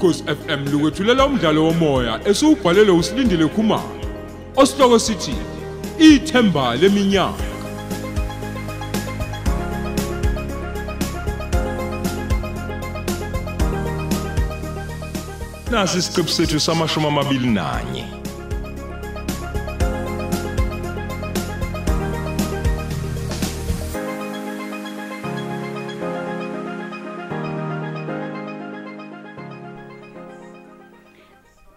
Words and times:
ukhosi 0.00 0.24
FM 0.24 0.72
lukwethulela 0.72 1.26
umdlalo 1.26 1.64
womoya 1.64 2.20
esiubhalelwe 2.28 2.96
usilindile 2.96 3.46
Khumalo 3.48 4.00
osihloko 4.56 4.98
sithi 4.98 5.34
ithemba 5.98 6.76
leminyaka. 6.76 7.44
Nasi 15.70 15.98
isiqebu 15.98 16.28
sethu 16.28 16.60
samashumi 16.60 17.06
amabili 17.06 17.46
nanye. 17.46 18.19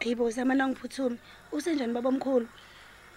Yibo 0.05 0.30
zamana 0.30 0.67
ngiphuthuma. 0.67 1.17
Usenjani 1.52 1.93
baba 1.93 2.09
omkhulu? 2.09 2.48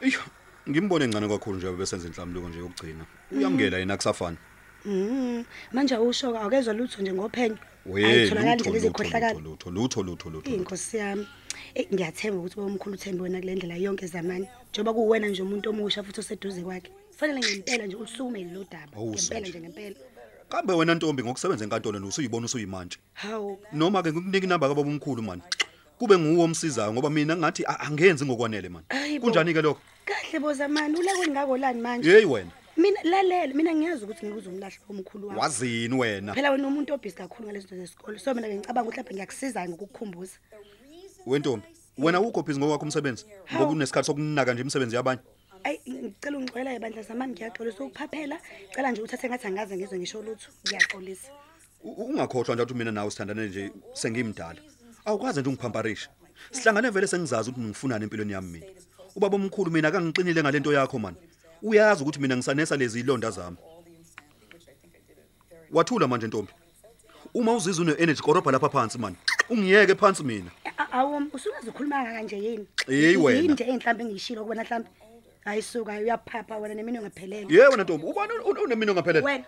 Iyo, 0.00 0.20
ngimbone 0.68 1.04
encane 1.04 1.28
kakhulu 1.28 1.56
nje 1.58 1.72
besenza 1.72 2.08
inhlambuko 2.08 2.48
nje 2.48 2.58
yokugcina. 2.58 3.06
Uyamngela 3.32 3.78
yena 3.78 3.96
kusafana. 3.96 4.36
Mhm. 4.84 5.44
Manje 5.72 5.96
usho 5.96 6.38
akezwa 6.38 6.74
lutho 6.74 7.02
nje 7.02 7.12
ngophenyo. 7.12 7.58
We, 7.86 8.04
Ayitholakali 8.04 8.56
lutho, 8.56 8.70
nje 8.70 8.70
lutho, 8.70 8.76
izikhohlakala. 8.76 9.32
lutho, 9.32 9.70
lutho, 9.70 10.02
lutho, 10.02 10.02
lutho. 10.02 10.30
lutho. 10.30 10.50
Inkosi 10.50 10.96
yami. 10.96 11.26
Eh 11.74 11.86
ngiyathemba 11.92 12.38
ukuthi 12.40 12.56
baba 12.56 12.68
omkhulu 12.72 12.94
uthembe 12.94 13.22
wena 13.22 13.40
kule 13.40 13.54
ndlela 13.54 13.76
yonke 13.76 14.06
zamani. 14.06 14.48
Njoba 14.70 14.92
kuwena 14.92 15.26
nje 15.28 15.42
umuntu 15.42 15.70
omusha 15.70 16.02
futhi 16.02 16.20
oseduze 16.20 16.62
kwakhe. 16.62 16.90
Kufanele 17.10 17.40
ngempela 17.40 17.86
nje 17.86 17.96
usukumele 17.96 18.52
lo 18.54 18.64
daba. 18.70 18.92
Awu, 18.96 19.10
Ngempela 19.10 19.18
Sandra. 19.22 19.48
nje 19.48 19.60
ngempela. 19.60 19.96
Kambe 20.48 20.72
wena 20.72 20.94
Ntombi 20.94 21.22
ngokusebenza 21.24 21.64
enkantolo 21.64 21.98
usuyibona 22.06 22.46
usuyimanje. 22.46 22.98
Hawu. 23.14 23.58
Noma 23.72 24.02
ke 24.02 24.12
ngikunika 24.12 24.46
inamba 24.46 24.68
kababa 24.68 24.88
omkhulu 24.88 25.22
man. 25.22 25.42
Kube 25.98 26.18
nguwe 26.18 26.44
omsizayo 26.44 26.92
ngoba 26.92 27.10
mina 27.10 27.36
ngathi 27.36 27.64
a- 27.66 27.80
angenzi 27.80 28.24
ngokwanele 28.24 28.68
man. 28.68 28.82
Hayi 28.88 29.18
bo. 29.18 29.26
Kunjani 29.26 29.54
ke 29.54 29.62
lokho? 29.62 29.80
Kahle 30.04 30.38
bo 30.40 30.52
zamani 30.52 30.96
ula 30.98 31.12
kwengakolani 31.16 31.80
manje? 31.80 32.10
Hey 32.10 32.24
wena, 32.24 32.50
Mina 32.76 33.00
lalela 33.04 33.54
mina 33.54 33.72
ngiyazi 33.74 34.04
ukuthi 34.04 34.26
ngikuze 34.26 34.48
umlahla 34.48 34.76
omkhulu 34.90 35.28
wami. 35.28 35.40
wazini 35.40 35.94
wena? 35.96 36.34
Phela 36.34 36.50
wena 36.50 36.68
umuntu 36.68 36.92
obhizi 36.94 37.16
kakhulu 37.16 37.48
ngalezo 37.48 37.68
zinto 37.68 37.80
zesikole. 37.86 38.18
So 38.18 38.34
mina 38.34 38.48
ngicabanga 38.48 38.88
ukuthi 38.88 38.96
lapha 39.00 39.14
ngiyakusiza 39.14 39.68
ngokukukhumbuza. 39.68 40.36
Wentombi, 41.26 41.66
wena 41.98 42.20
ukho 42.20 42.42
busy 42.42 42.58
ngokwakho 42.60 42.82
umsebenzi 42.84 43.24
ngoba 43.54 43.70
unesikhathi 43.72 44.06
sokunaka 44.06 44.52
nje 44.52 44.60
imisebenzi 44.62 44.96
yabanye. 44.96 45.20
Ayi 45.64 45.80
ngicela 45.88 46.38
ungixolela 46.38 46.74
ibandla 46.76 47.02
zamani 47.02 47.32
ngiyaxolisa 47.32 47.84
ukuphaphela. 47.84 48.36
Cela 48.74 48.90
nje 48.92 49.02
uthathe 49.02 49.28
ngathi 49.28 49.46
angaze 49.46 49.76
ngizwe 49.76 49.98
ngisho 49.98 50.22
lutho. 50.22 50.48
Ngiyaxolisa. 50.68 51.28
U- 51.84 52.04
Ungakhohlwa 52.04 52.54
nje 52.54 52.62
ukuthi 52.62 52.78
mina 52.78 52.92
nawe 52.92 53.10
sithandane 53.10 53.46
nje 53.48 53.72
sengimdala. 53.94 54.60
Awukwazi 55.06 55.40
nje 55.40 55.48
ungiphamparisha. 55.48 56.08
Sihlangane 56.50 56.90
vele 56.90 57.06
sengizazi 57.06 57.50
ukuthi 57.50 57.66
ngifunani 57.66 58.04
empilweni 58.04 58.32
yami 58.32 58.48
mina. 58.52 58.66
Ubaba 59.16 59.36
omkhulu 59.36 59.70
mina 59.70 59.88
akangiqinile 59.88 60.42
ngalento 60.42 60.72
yakho 60.72 60.98
man. 60.98 61.14
Uyazi 61.62 62.02
ukuthi 62.02 62.20
mina 62.20 62.36
ngisanesa 62.36 62.76
lezi 62.76 63.00
ilonda 63.00 63.30
zami. 63.30 63.56
Wathula 65.72 66.08
manje 66.08 66.26
Ntombi. 66.26 66.52
Uma 67.34 67.52
uzizwa 67.54 67.84
une 67.84 67.92
energy 67.98 68.22
korobha 68.22 68.52
lapha 68.52 68.68
phansi 68.68 68.98
man. 68.98 69.16
Ungiyeke 69.50 69.94
phansi 69.94 70.24
mina. 70.24 70.50
Awu 70.92 71.22
usungaze 71.32 71.70
ukhuluma 71.70 72.04
kanje 72.04 72.36
yini? 72.38 72.66
Hey, 72.86 73.16
wena. 73.16 73.38
Yini 73.40 73.52
nje 73.54 73.64
enhlambe 73.64 74.04
engishilo 74.04 74.42
kubona 74.42 74.62
mhlambe. 74.64 74.88
Hayi 75.44 75.62
suka 75.62 75.92
uyaphapha 75.92 76.56
wena 76.58 76.74
nemini 76.74 76.98
ungaphelele. 76.98 77.46
Ye 77.54 77.66
wena 77.68 77.82
Ntombi, 77.84 78.06
ubani 78.06 78.32
un- 78.44 78.58
unemino 78.64 78.92
ngaphelele? 78.94 79.24
Wena 79.26 79.44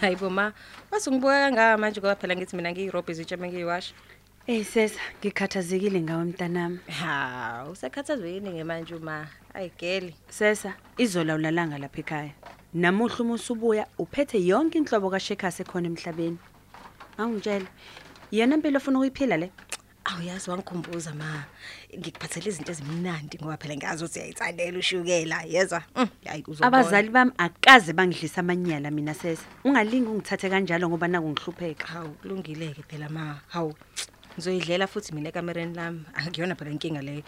Hayibo 0.00 0.30
ma, 0.30 0.52
wasungibuka 0.90 1.32
kangaka 1.32 1.78
manje 1.78 2.00
ngoba 2.00 2.14
phela 2.16 2.36
ngithi 2.36 2.56
mina 2.56 2.70
ngiyirobhi 2.70 3.12
izitsha 3.12 3.36
mengiyiwasha. 3.36 3.94
Eh 4.46 4.64
sesa, 4.64 5.00
ngikhathazekile 5.18 6.00
ngawe 6.00 6.24
mntanami. 6.24 6.78
Ha, 7.00 7.66
usekhathazwe 7.72 8.32
yini 8.32 8.50
ngemanje 8.50 8.94
uma? 8.94 9.26
Ayigeli. 9.54 10.14
Sesa, 10.28 10.74
izola 10.98 11.34
ulalanga 11.34 11.78
lapha 11.78 12.00
ekhaya. 12.00 12.32
Namuhla 12.74 13.18
uma 13.20 13.34
usubuya 13.34 13.86
uphethe 13.98 14.38
yonke 14.38 14.78
inhlobo 14.78 15.10
kaShekhasi 15.10 15.62
ekhona 15.62 15.88
emhlabeni. 15.90 16.38
Angitshela, 17.18 17.66
yena 18.30 18.54
impilo 18.54 18.78
ofuna 18.78 18.98
ukuyiphila 18.98 19.36
le. 19.36 19.50
Awuyazi 20.08 20.50
wangikhumbuza 20.50 21.14
ma. 21.14 21.44
Ngikuphathele 21.98 22.48
izinto 22.48 22.72
ezimnandi 22.72 23.36
ngoba 23.36 23.56
phela 23.60 23.76
ngazi 23.76 24.04
ukuthi 24.04 24.18
uyayithandela 24.18 24.78
ushukela, 24.78 25.42
yezwa? 25.44 25.82
Mm, 25.96 26.08
hayi 26.24 26.44
uzobona. 26.48 26.66
Abazali 26.66 27.08
bami 27.10 27.32
akaze 27.38 27.92
bangidlisa 27.92 28.40
amanyala 28.40 28.90
mina 28.90 29.14
sesa. 29.14 29.44
Ungalingi 29.64 30.08
ungithathe 30.08 30.48
kanjalo 30.48 30.88
ngoba 30.88 31.08
naku 31.08 31.28
ngihlupheka. 31.28 31.86
Hawu, 31.86 32.10
kulungileke 32.22 32.82
phela 32.88 33.08
ma. 33.08 33.40
Hawu. 33.48 33.74
Ngizoyidlela 34.34 34.86
futhi 34.86 35.12
mina 35.14 35.28
ekamereni 35.28 35.74
lami. 35.74 36.04
Akuyona 36.14 36.54
phela 36.54 36.70
inkinga 36.70 37.02
leyo. 37.02 37.22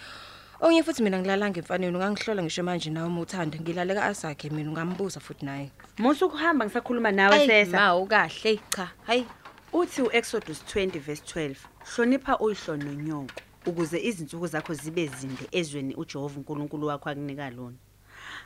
Onye 0.60 0.82
futhi 0.82 1.02
mina 1.02 1.18
ngilala 1.18 1.50
ngemfaneni 1.50 1.96
ungangihlola 1.96 2.42
ngisho 2.42 2.62
manje 2.62 2.90
nawe 2.90 3.06
uma 3.08 3.20
uthanda 3.20 3.58
ngilale 3.58 3.94
kaAsakhe 3.94 4.50
mina 4.50 4.70
ungambuza 4.70 5.20
futhi 5.20 5.44
naye. 5.44 5.70
Musu 5.98 6.26
ukuhamba 6.26 6.64
ngisakhuluma 6.64 7.12
nawe 7.12 7.46
sesa. 7.46 7.76
Ma 7.76 7.96
ukahle 7.96 8.60
cha. 8.76 8.88
Hayi. 9.06 9.26
Uthi 9.72 10.02
uExodus 10.02 10.62
20 10.74 10.98
verse 10.98 11.22
12, 11.22 11.56
hlonipha 11.94 12.38
uyihlono 12.38 12.84
nonyoko 12.84 13.34
ukuze 13.66 13.98
izinsuku 13.98 14.46
zakho 14.46 14.74
zibe 14.74 15.06
zinde 15.06 15.48
ezweni 15.52 15.94
uJehova 15.94 16.36
uNkulunkulu 16.38 16.86
wakho 16.86 17.08
akunika 17.10 17.50
lona. 17.50 17.76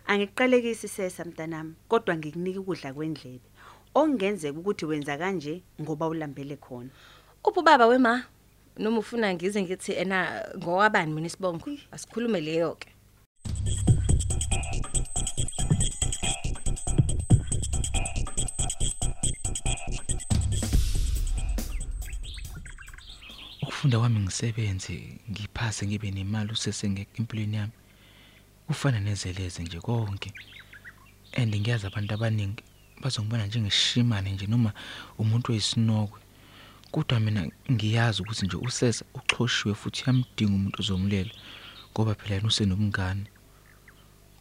Angiqalekisi 0.07 0.89
sesa 0.89 1.25
mntanami, 1.25 1.75
kodwa 1.89 2.17
ngikunika 2.17 2.61
ukudla 2.61 2.93
kwendlebe. 2.93 3.49
Okungenzeka 3.95 4.59
ukuthi 4.59 4.84
wenza 4.84 5.19
kanje 5.19 5.63
ngoba 5.81 6.09
ulambele 6.09 6.57
khona. 6.57 6.91
Uphi 7.45 7.63
baba 7.63 7.87
wema? 7.87 8.25
Noma 8.79 8.99
ufuna 8.99 9.34
ngize 9.34 9.63
ngithi 9.63 9.93
ena 9.93 10.45
ngowabani 10.59 11.13
mina 11.13 11.27
isibongo? 11.27 11.71
Asikhulume 11.93 12.41
leyo 12.41 12.75
ke. 12.75 12.94
Ukufunda 23.84 23.99
kwami 23.99 24.21
ngisebenze 24.21 25.19
ngiphase 25.31 25.87
ngibe 25.87 26.11
nemali 26.11 26.53
usesengekho 26.53 27.17
empilweni 27.19 27.56
yami. 27.56 27.72
Kufana 28.67 29.00
nezeleze 29.00 29.62
nje 29.62 29.81
konke. 29.81 30.33
And 31.37 31.55
ngiyazi 31.55 31.87
abantu 31.87 32.15
abaningi 32.15 32.62
bazongibona 33.03 33.47
njengeshimane 33.47 34.33
nje 34.33 34.47
noma 34.47 34.72
umuntu 35.19 35.53
oyisinokwe. 35.53 36.21
Kodwa 36.91 37.21
mina 37.21 37.49
ngiyazi 37.71 38.22
ukuthi 38.22 38.47
nje 38.47 38.56
usesa 38.56 39.05
uxhoshiwe 39.15 39.75
futhi 39.75 40.03
uyamdinga 40.03 40.55
umuntu 40.55 40.81
ozomlela 40.81 41.33
ngoba 41.93 42.15
phela 42.15 42.34
yena 42.34 42.49
usenobungane 42.49 43.27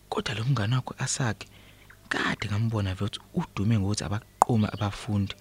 kodwa 0.10 0.36
lo 0.36 0.44
mngane 0.46 0.76
wakho 0.76 0.96
asakhe 0.98 1.48
kade 2.10 2.48
ngambona 2.48 2.96
vele 2.96 3.20
udume 3.34 3.76
ngokuthi 3.80 4.04
abaqoma 4.04 4.68
abafundi. 4.74 5.36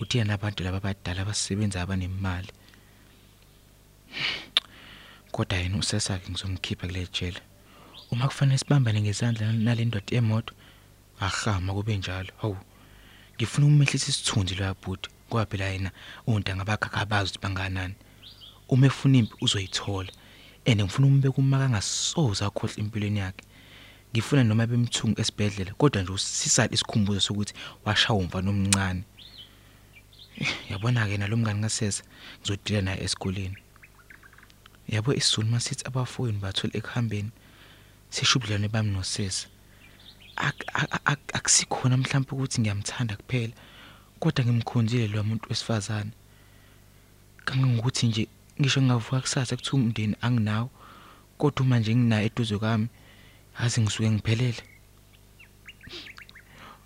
Uthi 0.00 0.18
yena 0.18 0.34
abantu 0.34 0.64
laba 0.64 0.76
abadala 0.78 1.22
abasebenza 1.22 1.82
abanemali. 1.82 2.52
Kodwa 5.32 5.58
yena 5.58 5.76
usesakhe 5.78 6.30
ngizomkhipha 6.30 6.86
kule 6.86 7.08
jele. 7.12 7.40
Uma 8.10 8.26
kufanele 8.28 8.58
sibambane 8.58 9.00
ngezandla 9.00 9.52
nale 9.52 9.84
ndoda 9.84 10.16
emoto 10.16 10.54
ahama 11.20 11.74
kube 11.74 11.96
njalo. 11.96 12.32
Hawu 12.40 12.56
ngifuna 13.36 13.66
ukumehlisa 13.66 14.08
isithunzi 14.08 14.54
lo 14.54 14.64
yabhuti 14.64 15.08
ngoba 15.28 15.46
phela 15.46 15.64
yena 15.64 15.90
ontanga 16.26 16.64
bakhakhabazi 16.64 17.30
ukuthi 17.30 17.42
banganani. 17.42 17.94
Uma 18.68 18.86
efuna 18.86 19.18
impi 19.18 19.34
uzoyithola. 19.40 20.12
And 20.66 20.80
ngifuna 20.82 21.06
umbeka 21.06 21.38
umaka 21.38 21.64
angasoza 21.64 22.46
akhohle 22.46 22.74
empilweni 22.82 23.18
yakhe. 23.18 23.44
Ngifuna 24.12 24.44
noma 24.44 24.66
bemthungu 24.66 25.20
esibhedlela 25.20 25.74
kodwa 25.74 26.02
nje 26.02 26.12
usisala 26.12 26.72
isikhumbuzo 26.74 27.20
sokuthi 27.20 27.54
washaya 27.84 28.18
umfana 28.18 28.50
omncane. 28.50 29.02
Yabona 30.70 31.06
ke 31.06 31.16
nalomngane 31.16 31.60
ngasesa 31.60 32.02
ngizodila 32.40 32.82
naye 32.82 33.04
esikoleni. 33.04 33.56
Yabo 34.94 35.10
isizulu 35.14 35.48
masithi 35.54 35.82
abafowini 35.88 36.38
bathola 36.44 36.72
ekuhambeni 36.78 37.30
sishubulane 38.14 38.68
bami 38.74 38.90
nosesa 38.96 39.46
Ak- 40.48 40.66
ak- 40.72 41.02
ak- 41.12 41.32
akusikhona 41.36 41.96
mhlawumbe 42.00 42.30
ukuthi 42.32 42.60
ngiyamthanda 42.60 43.14
kuphela 43.20 43.52
kodwa 44.20 44.44
ngimkhonzile 44.44 45.06
lo 45.12 45.22
muntu 45.28 45.44
wesifazane. 45.50 46.12
Kangangokuthi 47.44 48.06
nje 48.06 48.24
ngisho 48.60 48.80
ngavuka 48.82 49.20
kusasa 49.20 49.56
kuthi 49.56 49.70
umndeni 49.76 50.16
anginawo 50.24 50.70
kodwa 51.38 51.60
uma 51.66 51.76
nje 51.78 51.92
nginayo 51.96 52.26
eduze 52.26 52.56
kwami 52.58 52.88
azi 53.62 53.80
ngisuke 53.80 54.10
ngiphelele. 54.10 54.62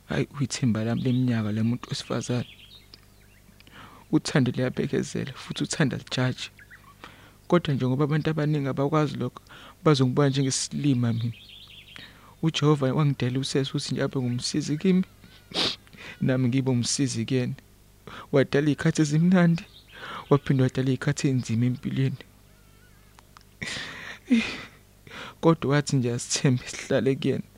Hayi 0.08 0.26
uyithemba 0.34 0.84
lami 0.84 1.02
leminyaka 1.02 1.52
le 1.52 1.62
muntu 1.62 1.88
wesifazane. 1.90 2.48
Uthando 4.12 4.50
liyabekezela 4.50 5.32
futhi 5.32 5.62
uthanda 5.64 5.96
lijaji 5.96 6.50
kodwa 7.48 7.74
njengoba 7.74 8.04
abantu 8.04 8.30
abaningi 8.30 8.68
abakwazi 8.68 9.16
lokho 9.16 9.42
bazongibona 9.84 10.28
njengesilima 10.28 11.12
mina. 11.12 11.32
uJehova 12.42 12.94
wangidela 12.94 13.38
usesi 13.38 13.70
ukuthi 13.70 13.94
nje 13.94 14.02
abe 14.02 14.18
ngumsizi 14.20 14.76
kimi 14.76 15.04
nami 16.20 16.48
ngibe 16.48 16.70
umsizi 16.70 17.24
kuyena. 17.26 17.54
Wadala 18.32 18.68
izikhathi 18.68 19.02
ezimnandi 19.02 19.64
waphinde 20.30 20.62
wadala 20.62 20.90
izikhathi 20.90 21.28
enzima 21.28 21.66
empilweni. 21.66 22.22
Kodwa 25.40 25.70
wathi 25.70 25.96
nje 25.96 26.12
asithembe 26.12 26.64
sihlale 26.66 27.14
kuyena. 27.14 27.48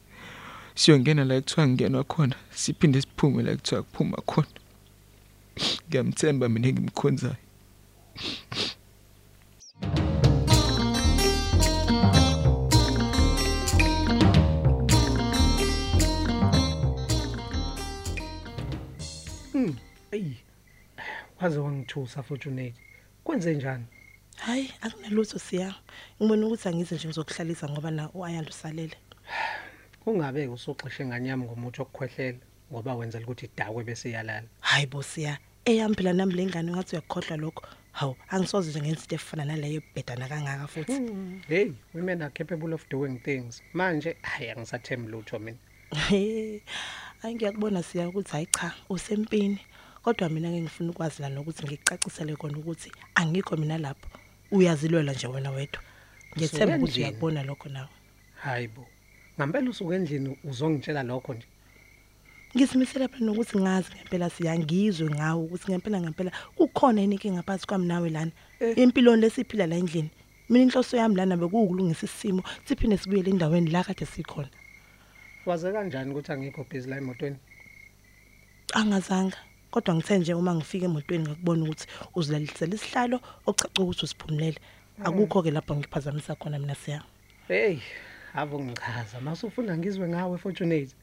Siyongena 0.74 1.24
la 1.24 1.34
ekuthiwa 1.34 1.66
ngingenwa 1.66 2.04
khona 2.04 2.36
siphinde 2.50 3.00
siphume 3.00 3.42
la 3.42 3.50
ekuthiwa 3.52 3.82
kuphuma 3.82 4.16
khona. 4.30 4.56
Ngiyamthemba 5.88 6.48
mina 6.48 6.68
engimkhonzayo. 6.68 7.42
Eyi 20.16 20.36
waze 21.40 21.58
wangithusa 21.58 22.22
fortunate 22.22 22.74
kwenze 23.24 23.54
njani? 23.54 23.84
Hayi 24.36 24.72
akunalutho 24.80 25.38
siya. 25.38 25.74
Ngibona 26.20 26.46
ukuthi 26.46 26.68
angize 26.68 26.94
nje 26.94 27.08
ngizokuhlalisa 27.08 27.68
ngoba 27.68 27.90
na 27.90 28.10
uayanda 28.10 28.50
usalele. 28.50 28.96
Kungabe 30.04 30.46
usoxesha 30.46 31.02
ingane 31.02 31.28
yami 31.28 31.44
ngomuthi 31.44 31.80
wokukhwehlela 31.80 32.38
ngoba 32.72 32.94
wenzela 32.94 33.24
ukuthi 33.24 33.46
idakwe 33.46 33.84
bese 33.84 34.08
iyalala? 34.08 34.48
Hayi 34.60 34.86
bo 34.86 35.02
siya. 35.02 35.38
Eyami 35.64 35.94
phela 35.94 36.12
nami 36.12 36.34
le 36.34 36.46
ngane 36.46 36.72
ngathi 36.72 36.96
uyakukhohlwa 36.96 37.36
lokho. 37.36 37.66
Hawu 37.92 38.16
angisoze 38.28 38.70
nje 38.70 38.80
ngenza 38.80 39.02
into 39.02 39.14
efana 39.14 39.44
naleyo 39.44 39.82
ebhedana 39.82 40.28
kangaka 40.28 40.66
futhi. 40.66 40.92
Hey 41.48 41.72
women 41.94 42.22
are 42.22 42.30
capable 42.30 42.74
of 42.74 42.88
doing 42.88 43.18
things. 43.24 43.62
Manje 43.72 44.16
hayi 44.22 44.50
angisathembi 44.50 45.12
lutho 45.12 45.38
mina. 45.38 45.58
He, 46.08 46.62
hayi 47.22 47.34
ngiyakubona 47.34 47.82
siya 47.82 48.08
ukuthi 48.08 48.32
hayi 48.32 48.46
cha 48.46 48.72
usempini. 48.88 49.60
Kodwa 50.06 50.28
mina 50.28 50.50
ke 50.50 50.60
ngifuna 50.60 50.90
ukwazi 50.90 51.22
la 51.22 51.28
nokuthi 51.28 51.66
ngikucacisele 51.66 52.36
kona 52.36 52.58
ukuthi 52.58 52.92
angikho 53.14 53.56
mina 53.56 53.78
lapho. 53.78 54.08
Uyazilwela 54.52 55.12
nje 55.12 55.26
wena 55.26 55.50
wedwa. 55.50 55.82
Ngiyethemba 56.36 56.76
ukuthi 56.76 57.00
uyakubona 57.00 57.42
lokho 57.42 57.68
nawe. 57.68 57.88
Hayi 58.34 58.68
bo. 58.68 58.86
Ngampela 59.36 59.70
usuke 59.70 59.94
endlini 59.94 60.38
uzongitshela 60.44 61.02
lokho 61.02 61.34
nje. 61.34 61.46
Ngisimisela 62.56 63.08
phela 63.08 63.26
nokuthi 63.26 63.58
ngazi 63.58 63.90
ngempela 63.94 64.30
siyangizwe 64.30 65.10
ngawo 65.10 65.44
ukuthi 65.44 65.72
ngempela 65.72 66.00
ngempela 66.00 66.30
kukhona 66.54 67.02
inkinga 67.02 67.42
phakathi 67.42 67.66
kwami 67.66 67.86
nawe 67.86 68.10
lana? 68.10 68.32
Empilweni 68.60 69.22
lesiphila 69.22 69.66
la 69.66 69.76
endlini. 69.76 70.10
Mina 70.48 70.64
inhloso 70.64 70.96
yami 70.96 71.16
lana 71.16 71.36
bekuwukulungisa 71.36 72.06
isimo 72.06 72.42
siphinde 72.64 72.96
sibuyele 72.96 73.30
endaweni 73.30 73.70
la 73.70 73.82
kade 73.82 74.06
sikhona. 74.06 74.50
Waze 75.46 75.72
kanjani 75.72 76.10
ukuthi 76.10 76.32
angikho 76.32 76.64
busy 76.70 76.88
la 76.88 76.96
emotweni? 76.96 77.36
Angazanga. 78.74 79.36
Kodwa 79.70 79.94
ngithe 79.94 80.18
nje 80.18 80.34
uma 80.34 80.54
ngifika 80.54 80.84
emotweni 80.84 81.24
ngakubona 81.24 81.62
ukuthi 81.64 81.86
uzilalisela 82.14 82.74
isihlalo 82.74 83.20
ocaca 83.46 83.78
ukuthi 83.82 84.04
usiphumulele. 84.04 84.58
Akukho 85.04 85.42
ke 85.42 85.50
lapho 85.50 85.76
ngiphazamisa 85.76 86.34
khona 86.34 86.58
mina 86.58 86.74
siya. 86.74 87.02
Hey 87.48 87.78
avo 88.34 88.60
ngichaza 88.60 89.20
masufuna 89.20 89.76
ngizwe 89.78 90.08
ngawe 90.08 90.38
fortunate. 90.38 90.94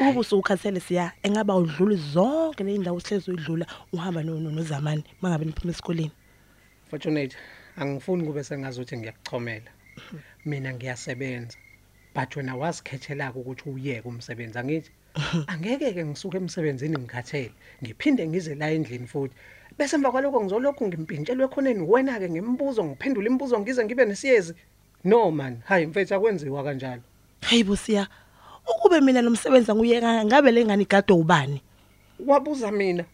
Ukuba 0.00 0.20
usukhathele 0.20 0.80
siya 0.80 1.12
engaba 1.22 1.56
udlula 1.56 1.96
zonke 1.96 2.64
le 2.64 2.78
ndawo 2.78 3.00
sihlezi 3.00 3.30
uyidlula 3.30 3.66
uhamba 3.92 4.22
no- 4.22 4.40
no- 4.40 4.50
nozamani 4.50 5.04
mangabe 5.20 5.44
niphuma 5.44 5.72
esikoleni. 5.72 6.12
Fortunate 6.90 7.36
angifuni 7.76 8.24
kube 8.26 8.44
sengazuthi 8.44 8.96
ngiyakuchomela. 8.96 9.70
Mina 10.44 10.72
ngiyasebenza 10.74 11.56
but 12.14 12.36
wena 12.36 12.56
wasikhethela 12.56 13.32
ukuthi 13.32 13.68
uyeke 13.70 14.08
umsebenzi 14.08 14.58
angithi 14.58 14.90
angeke 15.46 15.92
ke 15.92 16.04
ngisuke 16.04 16.36
emsebenzini 16.36 16.98
ngikhathele 16.98 17.52
ngiphinde 17.82 18.26
ngize 18.26 18.54
la 18.54 18.70
endlini 18.70 19.06
futhi. 19.06 19.34
Bese 19.78 19.96
emva 19.96 20.10
kwalokho 20.10 20.40
ngizolokhu 20.40 20.86
ngimpintshelwe 20.88 21.48
khoneni 21.48 21.82
wena 21.82 22.18
ke 22.18 22.30
ngimbuzo 22.30 22.84
ngiphendula 22.84 23.26
imibuzo 23.28 23.60
ngize 23.60 23.84
ngibe 23.84 24.04
nesiyezi. 24.04 24.54
No 25.04 25.30
man. 25.30 25.60
Hayi 25.64 25.86
mfethu 25.86 26.14
akwenziwa 26.14 26.64
kanjalo. 26.64 27.02
Hey 27.40 27.62
busiya. 27.64 28.08
Ukube 28.68 29.00
mina 29.00 29.22
nomsebenzi 29.22 29.70
anguyeka 29.70 30.24
ngabe 30.24 30.50
lengane 30.50 30.82
igado 30.82 31.16
ubani? 31.16 31.62
Wabuza 32.26 32.70
mina. 32.70 33.04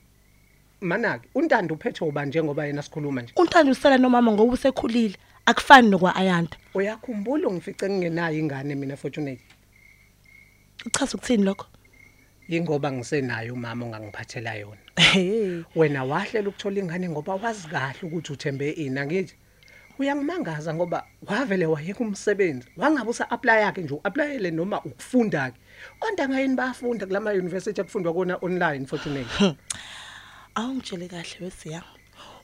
Manake 0.80 1.28
untando 1.34 1.74
uphethe 1.74 2.04
uba 2.04 2.24
njengoba 2.24 2.66
yena 2.66 2.82
sikhuluma 2.82 3.22
nje? 3.22 3.32
Untando 3.36 3.72
usala 3.72 3.98
nomama 3.98 4.32
ngoba 4.32 4.52
usekhulile. 4.52 5.16
Akufani 5.46 5.88
nokwa 5.90 6.16
ayanda. 6.16 6.56
Uyakhumbula 6.74 7.50
ngifice 7.50 7.88
ngingenayo 7.88 8.38
ingane 8.38 8.74
mina 8.74 8.96
fortunate? 8.96 9.40
Uchaza 10.86 11.16
ukuthini 11.16 11.44
lokho? 11.44 11.66
Ingoba 12.48 12.92
ngisenayo 12.92 13.54
umama 13.54 13.86
ongangiphathela 13.86 14.54
yona. 14.54 14.80
Hey. 14.96 15.62
Wena 15.76 16.04
wahlela 16.04 16.48
ukuthola 16.48 16.80
ingane 16.80 17.08
ngoba 17.08 17.34
wazi 17.34 17.68
kahle 17.68 18.02
ukuthi 18.02 18.32
uthembe 18.32 18.70
ina 18.70 19.06
ngithi 19.06 19.34
uyangimangaza 19.98 20.74
ngoba 20.74 21.06
wavele 21.26 21.66
wayeka 21.66 22.00
umsebenzi. 22.00 22.68
Wangabe 22.76 23.10
usa 23.10 23.30
apply 23.30 23.60
yakhe 23.60 23.82
nje 23.82 23.94
uapplyele 23.94 24.50
noma 24.50 24.82
ukufunda 24.84 25.50
ke 25.50 25.58
ontanga 26.00 26.40
yini 26.40 26.54
bayafunda 26.54 27.06
kulama 27.06 27.30
university 27.30 27.80
akufundwa 27.80 28.12
kona 28.12 28.38
online 28.40 28.86
fortunate 28.86 29.28
awungitshele 30.54 31.08
kahle 31.08 31.36
wesiya 31.40 31.82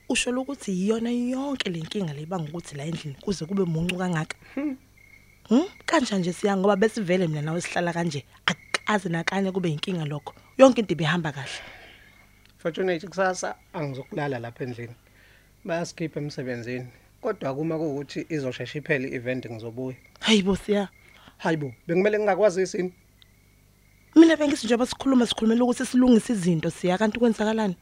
usho 0.09 0.31
ukuthi 0.31 0.73
iyona 0.73 1.11
yonke 1.11 1.71
lenkinga 1.71 2.13
lebanga 2.13 2.49
ukuthi 2.49 2.77
la 2.77 2.85
endlini 2.85 3.17
kuze 3.21 3.47
kube 3.47 3.65
muncu 3.65 3.97
kangaka. 3.97 4.37
Hm 4.55 4.77
kanjani 5.87 6.21
nje 6.21 6.33
siya 6.33 6.57
ngoba 6.57 6.77
besivele 6.77 7.27
mina 7.27 7.43
nawe 7.43 7.61
sihlala 7.61 7.93
kanje. 7.93 8.25
Akaze 8.87 9.09
nakanye 9.09 9.53
kube 9.53 9.69
inkinga 9.69 10.05
lokho. 10.05 10.35
Yonke 10.59 10.81
into 10.81 10.93
ibihamba 10.93 11.33
kahle. 11.33 11.61
Fortunate 12.59 13.07
kusasa 13.07 13.55
angizokulala 13.73 14.39
lapha 14.39 14.65
endlini. 14.65 14.95
Bayaskipha 15.65 16.21
emsebenzini 16.21 16.87
kodwa 17.21 17.55
kuma 17.55 17.79
kuukuthi 17.79 18.27
izoshesha 18.29 18.79
iphele 18.79 19.09
i-event 19.09 19.47
ngizobuya. 19.47 19.97
Hayibo 20.21 20.57
siya. 20.57 20.89
Hayibo 21.39 21.73
bengimele 21.87 22.19
ngingakwazisi 22.19 22.79
ini 22.79 22.93
mina 24.15 24.37
bengisi 24.37 24.67
njengoba 24.67 24.87
sikhuluma 24.87 25.27
sikhulumela 25.27 25.65
ukuthi 25.65 25.87
silungise 25.87 26.33
izinto 26.33 26.71
siya. 26.71 26.99
Kanti 26.99 27.19
kwenzakalani? 27.19 27.77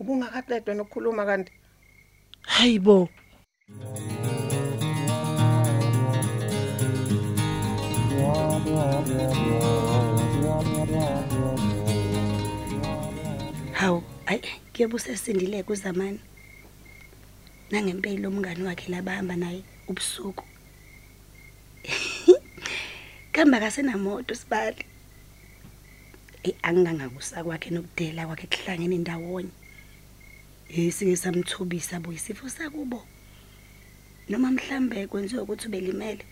Ubungakaqedwa 0.00 0.74
nokukhuluma 0.74 1.26
kanti. 1.26 1.52
Hayibo 2.42 3.08
hawu 8.96 9.45
ayi 14.26 14.42
kuyobe 14.72 14.94
usesindile 14.94 15.62
kuzamani? 15.62 16.20
Nangempilo 17.70 18.28
umngani 18.28 18.62
wakhe 18.62 18.90
labahamba 18.92 19.36
naye 19.36 19.62
ubusuku. 19.88 20.44
Kamba 23.32 23.60
kasenamoto 23.60 24.34
sibali. 24.34 24.84
Angingangakusa 26.62 27.44
kwakhe 27.44 27.70
nokudela 27.70 28.26
kwakhe 28.26 28.46
kuhlangene 28.46 28.98
ndawonye. 28.98 29.50
Eh 30.68 30.92
sike 30.92 31.16
samthobisa 31.16 32.00
bo 32.00 32.12
isifo 32.12 32.48
sakubo. 32.48 33.06
Noma 34.28 34.50
mhlambe 34.50 35.06
kwenziwa 35.06 35.42
ukuthi 35.42 35.66
ubelimele. 35.68 36.24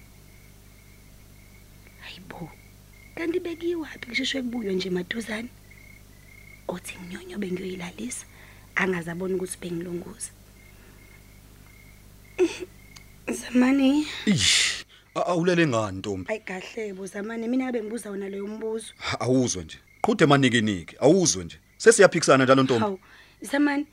Hayibo 2.01 2.51
kanti 3.15 3.41
bekiwaphi 3.41 4.07
kusheshwe 4.07 4.43
kubuywe 4.43 4.75
nje 4.75 4.91
maduzane. 4.91 5.49
Othi 6.69 6.95
nginyonyo 6.99 7.39
bengiyoyilalisa 7.39 8.27
angazabona 8.75 9.35
ukuthi 9.37 9.59
bengilunguza 9.61 10.31
zamani 13.27 14.07
Ish, 14.27 14.85
a- 15.15 15.27
awulele 15.27 15.67
ngani 15.67 15.99
Ntombi? 15.99 16.27
ayi 16.31 16.41
kahle 16.41 16.93
bo 16.95 17.07
zamani 17.07 17.49
mina 17.49 17.65
ngabe 17.65 17.83
ngibuza 17.83 18.11
wona 18.11 18.29
leyo 18.29 18.47
mbuzo 18.47 18.93
Ha, 18.99 19.21
Awuzwe 19.21 19.65
nje. 19.65 19.79
Qhude 20.03 20.27
manike 20.27 20.61
niki, 20.61 20.97
awuzwe 21.01 21.45
nje. 21.45 21.57
Sesiyaphikisana 21.79 22.45
njalo 22.45 22.63
Ntombi. 22.63 22.81
hawu 22.85 22.99
zamani 23.43 23.87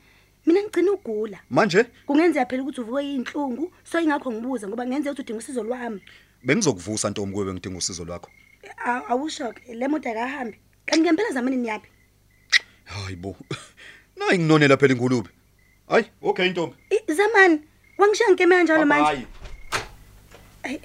mina 0.46 0.60
ngigcina 0.62 0.92
ugula 0.92 1.38
Manje 1.50 1.84
kungenzeka 2.06 2.46
phela 2.46 2.62
ukuthi 2.62 2.80
uvuke 2.80 3.02
yinhlungu 3.04 3.72
so 3.84 4.00
ingakho 4.00 4.32
ngibuza 4.32 4.68
ngoba 4.68 4.86
ngenzeka 4.86 5.10
ukuthi 5.12 5.22
udinga 5.22 5.38
usizo 5.38 5.62
lwami 5.62 6.00
bengizokuvusa 6.44 7.10
Ntombi 7.10 7.32
kuwe 7.34 7.52
ngidinga 7.54 7.78
usizo 7.78 8.04
lwakho. 8.04 8.30
A- 8.84 9.06
awusho 9.08 9.52
ke 9.52 9.74
le 9.74 9.88
moto 9.88 10.10
akahambi 10.10 10.58
kanti 10.86 11.02
ngempela 11.02 11.30
zamani 11.32 11.56
niyapi 11.56 11.88
Hayibo. 13.12 13.36
Nayi 14.16 14.38
nginonela 14.38 14.76
phela 14.76 14.94
ingulube. 14.94 15.30
Hayi, 15.88 16.04
okay 16.22 16.50
Ntombi. 16.50 16.76
I- 16.90 17.12
zamani 17.12 17.60
wangishiya 17.98 18.30
ngikeme 18.30 18.56
kanjalo 18.56 18.86
manje 18.86 19.04
Hayi. 19.04 19.26
Ayi. 20.62 20.80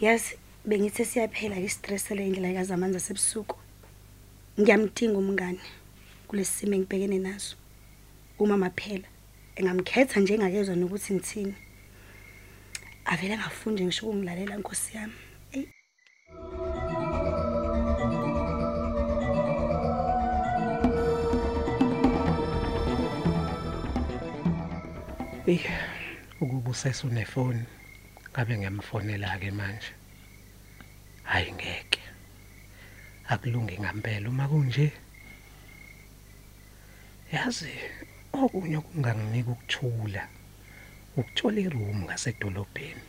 yazi 0.00 0.36
bengithi 0.64 1.04
siyaphela 1.04 1.56
ke 1.56 1.68
stress 1.68 2.10
le 2.10 2.26
indlela 2.26 2.54
kazamanzi 2.54 2.96
asebusuku 2.96 3.56
ngiyamdinga 4.60 5.18
umngane 5.18 5.60
kulesi 6.28 6.52
simo 6.52 6.74
engibhekene 6.74 7.18
naso 7.18 7.56
uma 8.38 8.56
maphela 8.56 9.08
engamkhetha 9.56 10.20
nje 10.20 10.34
engakezwa 10.34 10.76
nokuthi 10.76 11.14
ngithini 11.14 11.54
avele 13.04 13.36
ngafunde 13.36 13.84
ngisho 13.84 14.06
ukungilalela 14.06 14.56
nkosi 14.56 14.96
yami 14.96 15.14
Ey, 25.50 25.60
ukuba 26.40 26.70
usese 26.70 27.06
unefoni 27.06 27.64
ngabe 28.30 28.54
ngiyamfonela 28.58 29.38
ke 29.42 29.50
manje. 29.50 29.92
Hayi 31.30 31.52
ngeke. 31.52 32.02
Akulungi 33.32 33.78
ngempela 33.82 34.28
uma 34.28 34.46
kunje. 34.48 34.86
Yazi 37.32 37.72
okunye 38.32 38.76
okunganginika 38.78 39.50
ukuthula 39.50 40.22
ukuthola 41.18 41.60
iroom 41.66 41.98
ngasedolobheni. 42.06 43.04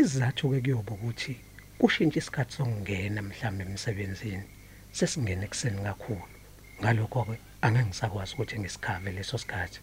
Izathu 0.00 0.44
ke 0.52 0.58
kuyoba 0.64 0.92
ukuthi 0.94 1.34
kushintsha 1.78 2.18
isikhathi 2.20 2.52
sokungena 2.56 3.20
mhlawumbe 3.22 3.64
emsebenzini 3.66 4.46
sesingena 4.96 5.44
ekseni 5.48 5.82
kakhulu. 5.88 6.26
Ngalokho 6.80 7.20
ke 7.28 7.36
angeke 7.64 7.86
ngisakwazi 7.88 8.32
ukuthi 8.34 8.54
ngisikhave 8.60 9.10
leso 9.16 9.38
sikhathi. 9.42 9.80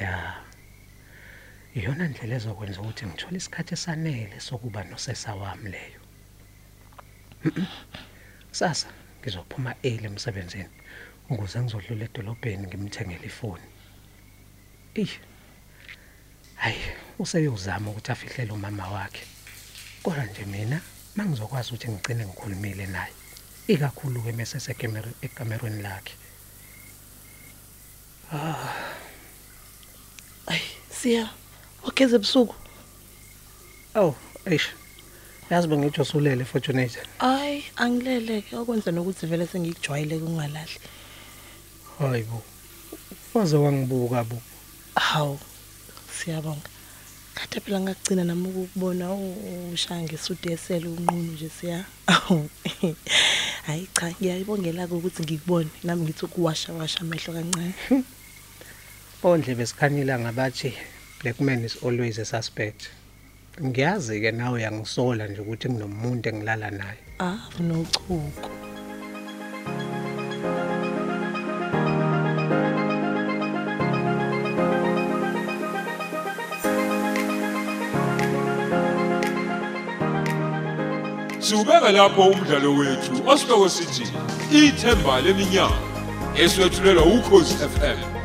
Ya. 0.00 0.34
Iyona 1.74 2.08
ndlela 2.08 2.34
ezokwenza 2.36 2.80
ukuthi 2.80 3.06
ngithole 3.06 3.36
isikhathi 3.36 3.74
esanele 3.74 4.40
sokuba 4.40 4.84
nosesa 4.84 5.34
wami 5.34 5.70
leyo. 5.70 6.00
Sasa 8.52 8.88
ngizophuma 9.20 9.74
early 9.82 10.06
emsebenzini 10.06 10.72
ukuze 11.30 11.58
ngizodlula 11.60 12.04
edolobheni 12.04 12.66
ngimthengele 12.66 13.26
ifoni. 13.26 13.68
Ish. 14.94 15.16
Hayi, 16.62 16.82
useyozama 17.18 17.90
ukuthi 17.90 18.12
afihlele 18.12 18.52
umama 18.52 18.88
wakhe. 18.88 19.24
Kodwa 20.02 20.24
nje 20.24 20.44
mina 20.44 20.80
mangizokwazi 21.16 21.68
ukuthi 21.68 21.88
ngigcine 21.88 22.26
ngikhulumile 22.26 22.86
naye. 22.86 23.12
Ikakhulu 23.68 24.22
ke 24.22 24.32
mase 24.32 24.60
sekamera 24.60 25.10
ekamerweni 25.22 25.82
lakhe. 25.82 26.14
Ay, 30.46 30.60
siya. 30.90 31.30
Wageze 31.84 32.16
ebusuku. 32.16 32.54
Oh, 33.94 34.14
eish. 34.46 34.68
Yazi 35.50 35.68
bengitsho 35.68 36.04
sulele 36.04 36.44
Fortunate. 36.44 36.98
Ay, 37.18 37.62
angileleke 37.76 38.56
okwenza 38.56 38.90
nokuthi 38.90 39.26
vele 39.26 39.46
sengikujwayele 39.46 40.18
kungalahli. 40.18 40.78
Hayibo. 41.98 42.42
Waze 43.34 43.56
wangibuka 43.56 44.24
bo. 44.24 44.38
Hawu. 44.94 45.38
Siyabonga. 46.16 46.68
Kade 47.34 47.60
phela 47.60 47.80
ngagcina 47.80 48.24
nami 48.24 48.48
ukubona 48.48 49.14
ushange 49.72 50.16
sudesela 50.16 50.88
unqunu 50.88 51.32
nje 51.32 51.48
siya. 51.48 51.84
Hayi 53.66 53.88
cha, 53.94 54.10
ngiyayibongela 54.10 54.86
ukuthi 54.86 55.22
ngikubone 55.22 55.70
nami 55.84 56.02
ngithi 56.02 56.24
ukuwasha 56.24 56.72
washa 56.72 57.00
amehlo 57.00 57.32
kancane. 57.32 57.74
Ondle 59.24 59.54
besikhanyila 59.54 60.18
ngabathi 60.18 60.74
black 61.22 61.40
man 61.40 61.62
is 61.62 61.76
always 61.84 62.18
a 62.18 62.24
suspect. 62.24 62.90
Ngiyazi 63.62 64.20
ke 64.20 64.32
nawe 64.32 64.58
uyangisola 64.58 65.28
nje 65.28 65.40
ukuthi 65.40 65.68
nginomuntu 65.68 66.28
engilala 66.28 66.70
naye. 66.70 66.98
Ah, 67.20 67.38
nochuku. 67.60 68.50
Siubeka 81.38 81.92
lapho 81.92 82.22
umdlalo 82.26 82.74
wethu 82.74 83.14
osihloko 83.30 83.68
sithi 83.68 84.04
ithemba 84.50 85.20
leminyaka 85.20 85.78
eswetshulelwa 86.34 87.04
ukhozi 87.04 87.54
FM 87.54 88.21